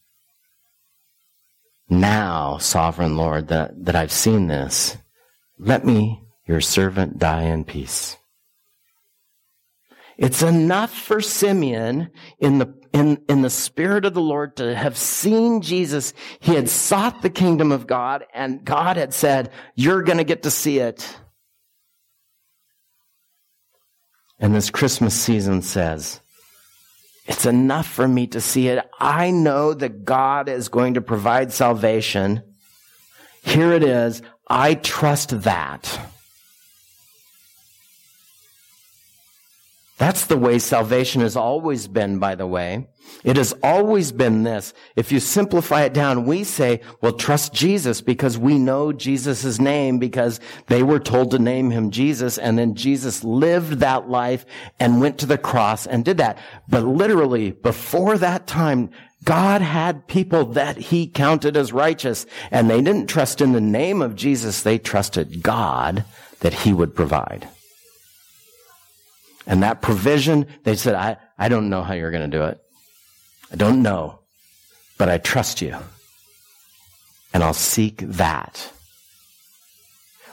Now, 1.89 2.57
sovereign 2.57 3.15
Lord, 3.15 3.47
that, 3.47 3.85
that 3.85 3.95
I've 3.95 4.11
seen 4.11 4.47
this, 4.47 4.97
let 5.57 5.85
me, 5.85 6.21
your 6.45 6.61
servant, 6.61 7.17
die 7.17 7.43
in 7.43 7.63
peace. 7.63 8.17
It's 10.17 10.41
enough 10.41 10.91
for 10.91 11.21
Simeon 11.21 12.09
in 12.39 12.57
the, 12.57 12.73
in, 12.91 13.23
in 13.29 13.43
the 13.43 13.49
spirit 13.49 14.03
of 14.03 14.15
the 14.15 14.21
Lord 14.21 14.57
to 14.57 14.75
have 14.75 14.97
seen 14.97 15.61
Jesus. 15.61 16.13
He 16.39 16.55
had 16.55 16.69
sought 16.69 17.21
the 17.21 17.29
kingdom 17.29 17.71
of 17.71 17.85
God 17.85 18.25
and 18.33 18.65
God 18.65 18.97
had 18.97 19.13
said, 19.13 19.51
you're 19.75 20.01
going 20.01 20.17
to 20.17 20.23
get 20.23 20.43
to 20.43 20.51
see 20.51 20.79
it. 20.79 21.17
And 24.39 24.53
this 24.53 24.69
Christmas 24.69 25.13
season 25.13 25.61
says, 25.61 26.19
it's 27.27 27.45
enough 27.45 27.87
for 27.87 28.07
me 28.07 28.27
to 28.27 28.39
see 28.39 28.69
it. 28.69 28.83
I 28.99 29.31
know 29.31 29.73
that 29.73 30.05
God 30.05 30.47
is 30.47 30.69
going 30.69 30.93
to 30.93 31.01
provide 31.01 31.51
salvation. 31.51 32.41
Here 33.43 33.73
it 33.73 33.83
is. 33.83 34.21
I 34.47 34.75
trust 34.75 35.41
that. 35.41 35.99
That's 39.97 40.25
the 40.25 40.37
way 40.37 40.59
salvation 40.59 41.21
has 41.21 41.35
always 41.35 41.87
been, 41.87 42.19
by 42.19 42.35
the 42.35 42.45
way. 42.45 42.87
It 43.23 43.37
has 43.37 43.53
always 43.63 44.11
been 44.11 44.43
this. 44.43 44.73
If 44.95 45.11
you 45.11 45.19
simplify 45.19 45.83
it 45.83 45.93
down, 45.93 46.25
we 46.25 46.43
say, 46.43 46.81
well, 47.01 47.13
trust 47.13 47.51
Jesus 47.51 48.01
because 48.01 48.37
we 48.37 48.59
know 48.59 48.93
Jesus' 48.93 49.59
name 49.59 49.97
because 49.97 50.39
they 50.67 50.83
were 50.83 50.99
told 50.99 51.31
to 51.31 51.39
name 51.39 51.71
him 51.71 51.89
Jesus 51.89 52.37
and 52.37 52.59
then 52.59 52.75
Jesus 52.75 53.23
lived 53.23 53.79
that 53.79 54.07
life 54.07 54.45
and 54.79 55.01
went 55.01 55.17
to 55.19 55.25
the 55.25 55.37
cross 55.37 55.87
and 55.87 56.05
did 56.05 56.17
that. 56.17 56.37
But 56.67 56.83
literally, 56.83 57.51
before 57.51 58.17
that 58.19 58.45
time, 58.45 58.91
God 59.23 59.61
had 59.61 60.07
people 60.07 60.45
that 60.53 60.77
he 60.77 61.07
counted 61.07 61.57
as 61.57 61.73
righteous 61.73 62.27
and 62.51 62.69
they 62.69 62.81
didn't 62.81 63.07
trust 63.07 63.41
in 63.41 63.53
the 63.53 63.61
name 63.61 64.01
of 64.03 64.15
Jesus. 64.15 64.61
They 64.61 64.77
trusted 64.77 65.41
God 65.41 66.05
that 66.41 66.53
he 66.53 66.71
would 66.71 66.93
provide. 66.93 67.49
And 69.47 69.63
that 69.63 69.81
provision, 69.81 70.45
they 70.63 70.75
said, 70.75 70.93
I, 70.93 71.17
I 71.39 71.47
don't 71.47 71.69
know 71.69 71.81
how 71.81 71.93
you're 71.93 72.11
going 72.11 72.29
to 72.29 72.37
do 72.37 72.43
it. 72.43 72.61
I 73.51 73.55
don't 73.55 73.81
know, 73.81 74.19
but 74.97 75.07
I 75.07 75.17
trust 75.17 75.61
you. 75.61 75.75
And 77.33 77.43
I'll 77.43 77.53
seek 77.53 77.99
that. 77.99 78.71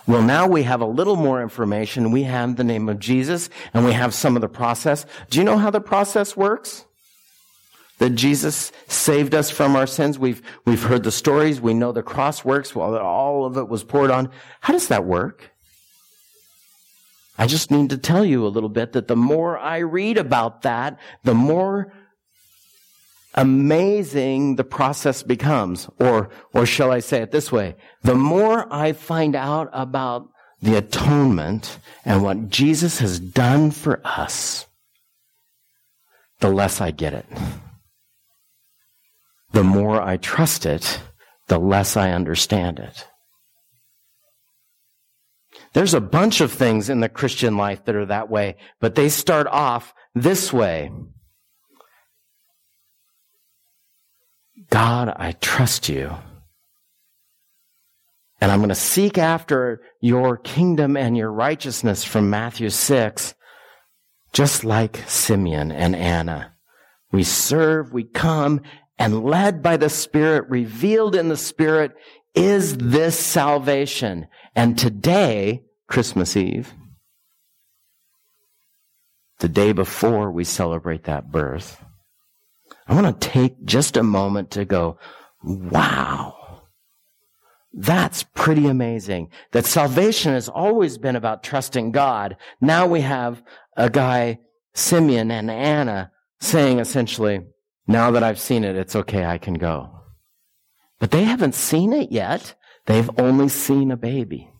Well, 0.06 0.22
now 0.22 0.48
we 0.48 0.64
have 0.64 0.80
a 0.80 0.86
little 0.86 1.16
more 1.16 1.40
information. 1.40 2.10
We 2.10 2.24
have 2.24 2.56
the 2.56 2.64
name 2.64 2.88
of 2.88 2.98
Jesus 2.98 3.48
and 3.72 3.84
we 3.84 3.92
have 3.92 4.12
some 4.12 4.36
of 4.36 4.42
the 4.42 4.48
process. 4.48 5.06
Do 5.30 5.38
you 5.38 5.44
know 5.44 5.58
how 5.58 5.70
the 5.70 5.80
process 5.80 6.36
works? 6.36 6.84
That 7.98 8.10
Jesus 8.10 8.72
saved 8.88 9.34
us 9.34 9.50
from 9.50 9.76
our 9.76 9.86
sins. 9.86 10.18
We've, 10.18 10.42
we've 10.66 10.82
heard 10.82 11.04
the 11.04 11.12
stories. 11.12 11.60
We 11.60 11.74
know 11.74 11.92
the 11.92 12.02
cross 12.02 12.44
works. 12.44 12.74
Well, 12.74 12.98
all 12.98 13.44
of 13.44 13.56
it 13.56 13.68
was 13.68 13.84
poured 13.84 14.10
on. 14.10 14.30
How 14.60 14.72
does 14.72 14.88
that 14.88 15.04
work? 15.04 15.53
I 17.36 17.46
just 17.46 17.70
need 17.70 17.90
to 17.90 17.98
tell 17.98 18.24
you 18.24 18.46
a 18.46 18.48
little 18.48 18.68
bit 18.68 18.92
that 18.92 19.08
the 19.08 19.16
more 19.16 19.58
I 19.58 19.78
read 19.78 20.18
about 20.18 20.62
that, 20.62 20.98
the 21.24 21.34
more 21.34 21.92
amazing 23.34 24.56
the 24.56 24.64
process 24.64 25.22
becomes. 25.22 25.88
Or, 25.98 26.30
or 26.52 26.66
shall 26.66 26.92
I 26.92 27.00
say 27.00 27.22
it 27.22 27.32
this 27.32 27.50
way? 27.50 27.76
The 28.02 28.14
more 28.14 28.72
I 28.72 28.92
find 28.92 29.34
out 29.34 29.68
about 29.72 30.28
the 30.62 30.76
atonement 30.76 31.78
and 32.04 32.22
what 32.22 32.48
Jesus 32.48 33.00
has 33.00 33.18
done 33.18 33.70
for 33.72 34.00
us, 34.04 34.66
the 36.40 36.50
less 36.50 36.80
I 36.80 36.90
get 36.92 37.14
it. 37.14 37.26
The 39.52 39.64
more 39.64 40.00
I 40.00 40.16
trust 40.16 40.66
it, 40.66 41.00
the 41.48 41.58
less 41.58 41.96
I 41.96 42.12
understand 42.12 42.78
it. 42.78 43.06
There's 45.74 45.94
a 45.94 46.00
bunch 46.00 46.40
of 46.40 46.52
things 46.52 46.88
in 46.88 47.00
the 47.00 47.08
Christian 47.08 47.56
life 47.56 47.84
that 47.84 47.96
are 47.96 48.06
that 48.06 48.30
way, 48.30 48.56
but 48.80 48.94
they 48.94 49.08
start 49.08 49.48
off 49.48 49.92
this 50.14 50.52
way. 50.52 50.90
God, 54.70 55.12
I 55.16 55.32
trust 55.32 55.88
you. 55.88 56.14
And 58.40 58.52
I'm 58.52 58.60
going 58.60 58.68
to 58.68 58.74
seek 58.74 59.18
after 59.18 59.80
your 60.00 60.36
kingdom 60.36 60.96
and 60.96 61.16
your 61.16 61.32
righteousness 61.32 62.04
from 62.04 62.30
Matthew 62.30 62.70
6, 62.70 63.34
just 64.32 64.64
like 64.64 65.02
Simeon 65.08 65.72
and 65.72 65.96
Anna. 65.96 66.52
We 67.10 67.24
serve, 67.24 67.92
we 67.92 68.04
come, 68.04 68.60
and 68.96 69.24
led 69.24 69.62
by 69.62 69.76
the 69.76 69.88
Spirit, 69.88 70.48
revealed 70.48 71.16
in 71.16 71.28
the 71.28 71.36
Spirit, 71.36 71.92
is 72.34 72.76
this 72.76 73.18
salvation. 73.18 74.26
And 74.54 74.78
today, 74.78 75.63
Christmas 75.88 76.36
Eve, 76.36 76.72
the 79.38 79.48
day 79.48 79.72
before 79.72 80.30
we 80.30 80.44
celebrate 80.44 81.04
that 81.04 81.30
birth, 81.30 81.82
I 82.86 82.94
want 82.94 83.20
to 83.20 83.28
take 83.28 83.64
just 83.64 83.96
a 83.96 84.02
moment 84.02 84.50
to 84.52 84.64
go, 84.64 84.98
wow. 85.42 86.60
That's 87.72 88.22
pretty 88.22 88.68
amazing. 88.68 89.30
That 89.52 89.66
salvation 89.66 90.32
has 90.32 90.48
always 90.48 90.96
been 90.96 91.16
about 91.16 91.42
trusting 91.42 91.90
God. 91.90 92.36
Now 92.60 92.86
we 92.86 93.00
have 93.00 93.42
a 93.76 93.90
guy, 93.90 94.38
Simeon 94.74 95.30
and 95.30 95.50
Anna, 95.50 96.12
saying 96.40 96.78
essentially, 96.78 97.40
now 97.86 98.12
that 98.12 98.22
I've 98.22 98.38
seen 98.38 98.64
it, 98.64 98.76
it's 98.76 98.94
okay, 98.94 99.24
I 99.24 99.38
can 99.38 99.54
go. 99.54 99.90
But 101.00 101.10
they 101.10 101.24
haven't 101.24 101.54
seen 101.54 101.92
it 101.92 102.12
yet. 102.12 102.54
They've 102.86 103.10
only 103.18 103.48
seen 103.48 103.90
a 103.90 103.96
baby. 103.96 104.50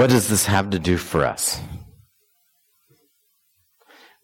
What 0.00 0.08
does 0.08 0.28
this 0.28 0.46
have 0.46 0.70
to 0.70 0.78
do 0.78 0.96
for 0.96 1.26
us? 1.26 1.60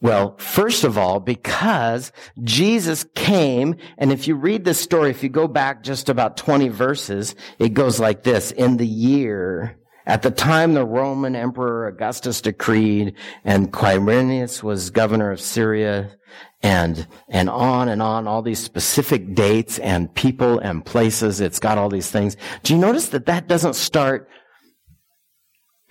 Well, 0.01 0.35
first 0.39 0.85
of 0.85 0.97
all, 0.97 1.21
because 1.21 2.13
Jesus 2.43 3.05
came, 3.15 3.77
and 3.99 4.11
if 4.11 4.27
you 4.27 4.37
read 4.37 4.65
this 4.65 4.81
story, 4.81 5.11
if 5.11 5.23
you 5.23 5.29
go 5.29 5.47
back 5.47 5.83
just 5.83 6.09
about 6.09 6.39
20 6.39 6.69
verses, 6.69 7.35
it 7.59 7.75
goes 7.75 8.01
like 8.01 8.23
this. 8.23 8.53
In 8.53 8.79
the 8.79 8.87
year, 8.87 9.77
at 10.07 10.23
the 10.23 10.31
time 10.31 10.73
the 10.73 10.87
Roman 10.87 11.37
Emperor 11.37 11.89
Augustus 11.89 12.41
decreed, 12.41 13.13
and 13.45 13.71
Quirinius 13.71 14.63
was 14.63 14.89
governor 14.89 15.31
of 15.31 15.43
Syria, 15.43 16.17
and, 16.63 17.07
and 17.29 17.51
on 17.51 17.91
and 17.91 18.01
on, 18.01 18.27
all 18.27 18.41
these 18.41 18.61
specific 18.61 19.35
dates 19.35 19.79
and 19.81 20.15
people 20.15 20.59
and 20.59 20.87
places, 20.87 21.43
it's 21.43 21.59
got 21.59 21.77
all 21.77 21.91
these 21.91 22.11
things. 22.11 22.39
Do 22.63 22.73
you 22.73 22.81
notice 22.81 23.11
that 23.11 23.27
that 23.27 23.47
doesn't 23.47 23.75
start 23.75 24.31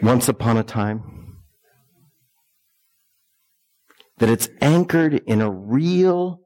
once 0.02 0.28
upon 0.28 0.58
a 0.58 0.64
time? 0.64 1.16
that 4.18 4.30
it's 4.30 4.50
anchored 4.62 5.16
in 5.26 5.42
a 5.42 5.52
real 5.52 6.42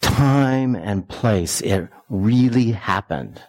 time 0.00 0.74
and 0.74 1.08
place. 1.08 1.60
It 1.60 1.88
really 2.08 2.72
happened. 2.72 3.42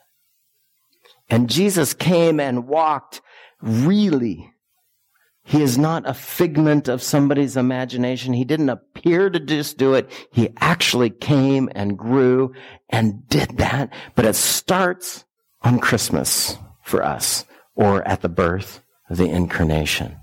And 1.30 1.50
Jesus 1.50 1.94
came 1.94 2.40
and 2.40 2.68
walked 2.68 3.22
really. 3.62 4.52
He 5.44 5.62
is 5.62 5.78
not 5.78 6.08
a 6.08 6.14
figment 6.14 6.88
of 6.88 7.02
somebody's 7.02 7.58
imagination. 7.58 8.34
He 8.34 8.44
didn't 8.44 8.70
appear 8.70 9.30
to 9.30 9.40
just 9.40 9.78
do 9.78 9.94
it. 9.94 10.10
He 10.32 10.50
actually 10.58 11.10
came 11.10 11.70
and 11.74 11.98
grew 11.98 12.54
and 12.90 13.28
did 13.28 13.58
that. 13.58 13.92
But 14.16 14.26
it 14.26 14.36
starts 14.36 15.26
on 15.62 15.80
Christmas 15.80 16.58
for 16.84 17.04
us 17.04 17.46
or 17.76 18.08
at 18.08 18.22
the 18.22 18.30
birth 18.30 18.82
the 19.18 19.30
incarnation. 19.30 20.18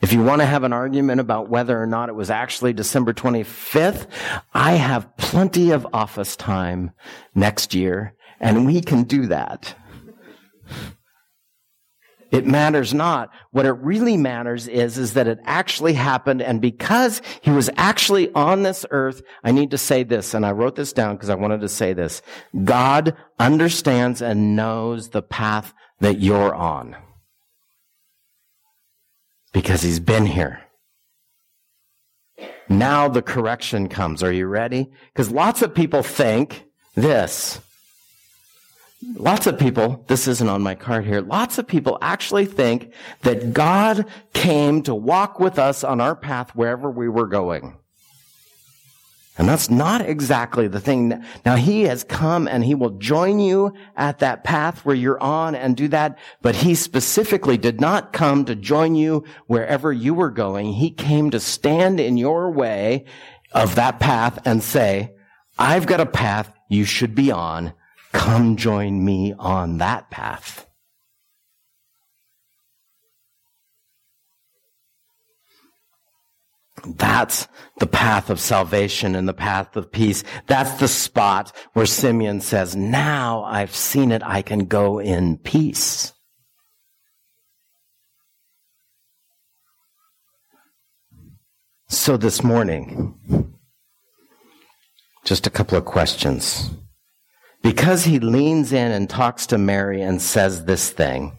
If 0.00 0.12
you 0.12 0.22
want 0.22 0.40
to 0.40 0.46
have 0.46 0.64
an 0.64 0.72
argument 0.72 1.20
about 1.20 1.48
whether 1.48 1.80
or 1.80 1.86
not 1.86 2.08
it 2.08 2.14
was 2.14 2.30
actually 2.30 2.72
December 2.72 3.12
25th, 3.12 4.06
I 4.52 4.72
have 4.72 5.16
plenty 5.16 5.72
of 5.72 5.86
office 5.92 6.36
time 6.36 6.92
next 7.34 7.74
year, 7.74 8.14
and 8.40 8.66
we 8.66 8.80
can 8.80 9.02
do 9.02 9.26
that. 9.26 9.74
It 12.30 12.46
matters 12.46 12.92
not. 12.92 13.30
What 13.52 13.66
it 13.66 13.72
really 13.72 14.16
matters 14.16 14.66
is, 14.66 14.98
is 14.98 15.14
that 15.14 15.28
it 15.28 15.38
actually 15.44 15.92
happened. 15.92 16.42
And 16.42 16.60
because 16.60 17.22
he 17.42 17.50
was 17.50 17.70
actually 17.76 18.32
on 18.32 18.64
this 18.64 18.84
earth, 18.90 19.22
I 19.44 19.52
need 19.52 19.70
to 19.70 19.78
say 19.78 20.02
this, 20.02 20.34
and 20.34 20.44
I 20.44 20.50
wrote 20.50 20.74
this 20.74 20.92
down 20.92 21.14
because 21.14 21.30
I 21.30 21.36
wanted 21.36 21.60
to 21.60 21.68
say 21.68 21.92
this. 21.92 22.22
God 22.64 23.16
understands 23.38 24.20
and 24.20 24.56
knows 24.56 25.10
the 25.10 25.22
path 25.22 25.74
that 26.00 26.18
you're 26.18 26.54
on 26.54 26.96
because 29.54 29.80
he's 29.80 30.00
been 30.00 30.26
here. 30.26 30.60
Now 32.68 33.08
the 33.08 33.22
correction 33.22 33.88
comes. 33.88 34.22
Are 34.22 34.32
you 34.32 34.46
ready? 34.46 34.90
Because 35.12 35.30
lots 35.30 35.62
of 35.62 35.74
people 35.74 36.02
think 36.02 36.64
this. 36.94 37.60
Lots 39.14 39.46
of 39.46 39.58
people, 39.58 40.04
this 40.08 40.26
isn't 40.26 40.48
on 40.48 40.62
my 40.62 40.74
card 40.74 41.04
here, 41.04 41.20
lots 41.20 41.58
of 41.58 41.66
people 41.66 41.98
actually 42.00 42.46
think 42.46 42.92
that 43.20 43.52
God 43.52 44.06
came 44.32 44.82
to 44.82 44.94
walk 44.94 45.38
with 45.38 45.58
us 45.58 45.84
on 45.84 46.00
our 46.00 46.16
path 46.16 46.50
wherever 46.54 46.90
we 46.90 47.08
were 47.08 47.26
going. 47.26 47.76
And 49.36 49.48
that's 49.48 49.68
not 49.68 50.00
exactly 50.00 50.68
the 50.68 50.80
thing. 50.80 51.24
Now 51.44 51.56
he 51.56 51.82
has 51.82 52.04
come 52.04 52.46
and 52.46 52.64
he 52.64 52.76
will 52.76 52.98
join 52.98 53.40
you 53.40 53.72
at 53.96 54.20
that 54.20 54.44
path 54.44 54.84
where 54.84 54.94
you're 54.94 55.20
on 55.20 55.56
and 55.56 55.76
do 55.76 55.88
that. 55.88 56.18
But 56.40 56.54
he 56.54 56.76
specifically 56.76 57.58
did 57.58 57.80
not 57.80 58.12
come 58.12 58.44
to 58.44 58.54
join 58.54 58.94
you 58.94 59.24
wherever 59.48 59.92
you 59.92 60.14
were 60.14 60.30
going. 60.30 60.74
He 60.74 60.90
came 60.90 61.30
to 61.30 61.40
stand 61.40 61.98
in 61.98 62.16
your 62.16 62.52
way 62.52 63.06
of 63.52 63.74
that 63.74 63.98
path 63.98 64.38
and 64.44 64.62
say, 64.62 65.14
I've 65.58 65.86
got 65.86 66.00
a 66.00 66.06
path 66.06 66.52
you 66.68 66.84
should 66.84 67.16
be 67.16 67.32
on. 67.32 67.72
Come 68.12 68.56
join 68.56 69.04
me 69.04 69.34
on 69.36 69.78
that 69.78 70.10
path. 70.10 70.63
That's 76.86 77.48
the 77.78 77.86
path 77.86 78.30
of 78.30 78.38
salvation 78.38 79.14
and 79.14 79.28
the 79.28 79.34
path 79.34 79.76
of 79.76 79.90
peace. 79.90 80.22
That's 80.46 80.78
the 80.78 80.88
spot 80.88 81.56
where 81.72 81.86
Simeon 81.86 82.40
says, 82.40 82.76
now 82.76 83.44
I've 83.44 83.74
seen 83.74 84.12
it, 84.12 84.22
I 84.22 84.42
can 84.42 84.66
go 84.66 84.98
in 84.98 85.38
peace. 85.38 86.12
So 91.88 92.16
this 92.16 92.42
morning, 92.42 93.54
just 95.24 95.46
a 95.46 95.50
couple 95.50 95.78
of 95.78 95.84
questions. 95.84 96.70
Because 97.62 98.04
he 98.04 98.18
leans 98.18 98.72
in 98.72 98.92
and 98.92 99.08
talks 99.08 99.46
to 99.46 99.58
Mary 99.58 100.02
and 100.02 100.20
says 100.20 100.64
this 100.64 100.90
thing, 100.90 101.38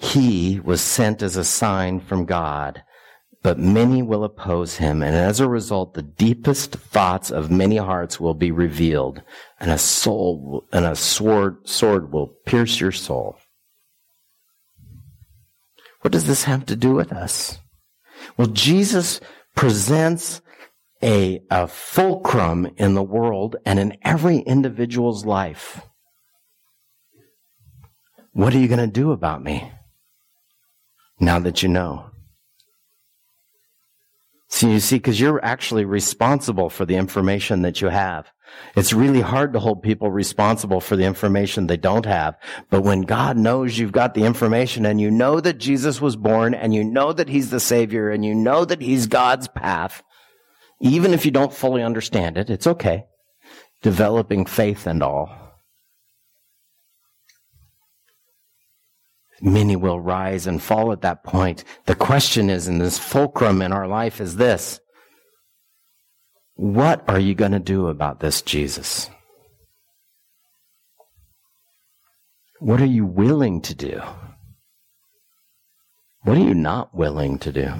He 0.00 0.58
was 0.58 0.80
sent 0.80 1.22
as 1.22 1.36
a 1.36 1.44
sign 1.44 2.00
from 2.00 2.24
God, 2.24 2.82
but 3.42 3.58
many 3.58 4.02
will 4.02 4.24
oppose 4.24 4.76
him, 4.76 5.02
and 5.02 5.14
as 5.14 5.40
a 5.40 5.48
result, 5.48 5.92
the 5.92 6.02
deepest 6.02 6.72
thoughts 6.72 7.30
of 7.30 7.50
many 7.50 7.76
hearts 7.76 8.18
will 8.18 8.32
be 8.32 8.50
revealed, 8.50 9.20
and 9.60 9.70
a 9.70 9.76
soul 9.76 10.66
and 10.72 10.86
a 10.86 10.96
sword 10.96 11.68
sword 11.68 12.12
will 12.12 12.28
pierce 12.46 12.80
your 12.80 12.92
soul. 12.92 13.36
What 16.00 16.12
does 16.12 16.26
this 16.26 16.44
have 16.44 16.64
to 16.66 16.76
do 16.76 16.94
with 16.94 17.12
us? 17.12 17.58
Well, 18.38 18.48
Jesus 18.48 19.20
presents 19.54 20.40
a, 21.02 21.42
a 21.50 21.68
fulcrum 21.68 22.70
in 22.78 22.94
the 22.94 23.02
world 23.02 23.56
and 23.66 23.78
in 23.78 23.98
every 24.02 24.38
individual's 24.38 25.26
life. 25.26 25.82
What 28.32 28.54
are 28.54 28.58
you 28.58 28.68
going 28.68 28.80
to 28.80 28.86
do 28.86 29.12
about 29.12 29.44
me? 29.44 29.72
Now 31.20 31.38
that 31.38 31.62
you 31.62 31.68
know. 31.68 32.10
So 34.48 34.68
you 34.68 34.80
see, 34.80 34.96
because 34.96 35.20
you're 35.20 35.42
actually 35.44 35.84
responsible 35.84 36.70
for 36.70 36.84
the 36.84 36.96
information 36.96 37.62
that 37.62 37.80
you 37.80 37.88
have. 37.88 38.26
It's 38.74 38.92
really 38.92 39.20
hard 39.20 39.52
to 39.52 39.60
hold 39.60 39.80
people 39.80 40.10
responsible 40.10 40.80
for 40.80 40.96
the 40.96 41.04
information 41.04 41.66
they 41.66 41.76
don't 41.76 42.04
have. 42.04 42.36
But 42.68 42.82
when 42.82 43.02
God 43.02 43.36
knows 43.36 43.78
you've 43.78 43.92
got 43.92 44.14
the 44.14 44.24
information 44.24 44.84
and 44.84 45.00
you 45.00 45.08
know 45.08 45.40
that 45.40 45.58
Jesus 45.58 46.00
was 46.00 46.16
born 46.16 46.54
and 46.54 46.74
you 46.74 46.82
know 46.82 47.12
that 47.12 47.28
he's 47.28 47.50
the 47.50 47.60
savior 47.60 48.10
and 48.10 48.24
you 48.24 48.34
know 48.34 48.64
that 48.64 48.82
he's 48.82 49.06
God's 49.06 49.46
path, 49.46 50.02
even 50.80 51.14
if 51.14 51.24
you 51.24 51.30
don't 51.30 51.54
fully 51.54 51.82
understand 51.82 52.36
it, 52.36 52.50
it's 52.50 52.66
okay. 52.66 53.04
Developing 53.82 54.46
faith 54.46 54.86
and 54.86 55.00
all. 55.00 55.49
Many 59.40 59.76
will 59.76 60.00
rise 60.00 60.46
and 60.46 60.62
fall 60.62 60.92
at 60.92 61.02
that 61.02 61.24
point. 61.24 61.64
The 61.86 61.94
question 61.94 62.50
is, 62.50 62.68
in 62.68 62.78
this 62.78 62.98
fulcrum 62.98 63.62
in 63.62 63.72
our 63.72 63.88
life 63.88 64.20
is 64.20 64.36
this. 64.36 64.80
What 66.54 67.08
are 67.08 67.18
you 67.18 67.34
going 67.34 67.52
to 67.52 67.58
do 67.58 67.88
about 67.88 68.20
this, 68.20 68.42
Jesus? 68.42 69.08
What 72.58 72.80
are 72.80 72.86
you 72.86 73.06
willing 73.06 73.62
to 73.62 73.74
do? 73.74 74.02
What 76.22 76.36
are 76.36 76.44
you 76.44 76.54
not 76.54 76.94
willing 76.94 77.38
to 77.38 77.52
do? 77.52 77.72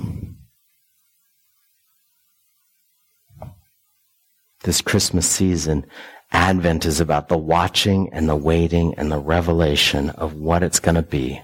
This 4.62 4.80
Christmas 4.80 5.28
season, 5.28 5.84
Advent 6.32 6.86
is 6.86 7.00
about 7.00 7.28
the 7.28 7.36
watching 7.36 8.08
and 8.12 8.28
the 8.28 8.36
waiting 8.36 8.94
and 8.96 9.12
the 9.12 9.18
revelation 9.18 10.10
of 10.10 10.34
what 10.34 10.62
it's 10.62 10.80
going 10.80 10.94
to 10.94 11.02
be 11.02 11.42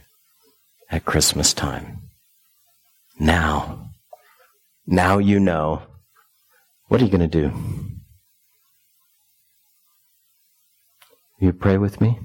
at 0.91 1.05
Christmas 1.05 1.53
time. 1.53 2.03
Now, 3.19 3.91
now 4.87 5.19
you 5.19 5.41
know. 5.41 5.83
What 6.89 7.01
are 7.01 7.05
you 7.05 7.11
going 7.11 7.29
to 7.29 7.51
do? 7.51 7.53
You 11.41 11.53
pray 11.53 11.79
with 11.79 12.01
me? 12.01 12.19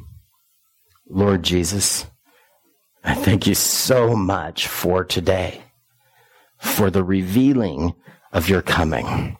Lord 1.09 1.43
Jesus, 1.43 2.05
I 3.03 3.15
thank 3.15 3.47
you 3.47 3.55
so 3.55 4.15
much 4.15 4.67
for 4.67 5.03
today, 5.03 5.61
for 6.59 6.89
the 6.89 7.03
revealing 7.03 7.95
of 8.31 8.47
your 8.47 8.61
coming, 8.61 9.37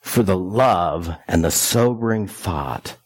for 0.00 0.22
the 0.22 0.36
love 0.36 1.14
and 1.28 1.44
the 1.44 1.50
sobering 1.50 2.26
thought 2.26 2.96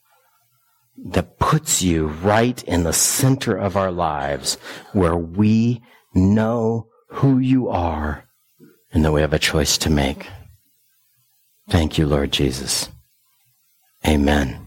that 1.04 1.38
puts 1.38 1.82
you 1.82 2.06
right 2.06 2.62
in 2.64 2.84
the 2.84 2.92
center 2.92 3.56
of 3.56 3.76
our 3.76 3.90
lives 3.90 4.54
where 4.92 5.16
we 5.16 5.82
know 6.14 6.88
who 7.08 7.38
you 7.38 7.68
are 7.68 8.24
and 8.92 9.04
that 9.04 9.12
we 9.12 9.20
have 9.20 9.32
a 9.32 9.38
choice 9.38 9.78
to 9.78 9.90
make. 9.90 10.28
Thank 11.68 11.98
you, 11.98 12.06
Lord 12.06 12.32
Jesus. 12.32 12.88
Amen. 14.06 14.65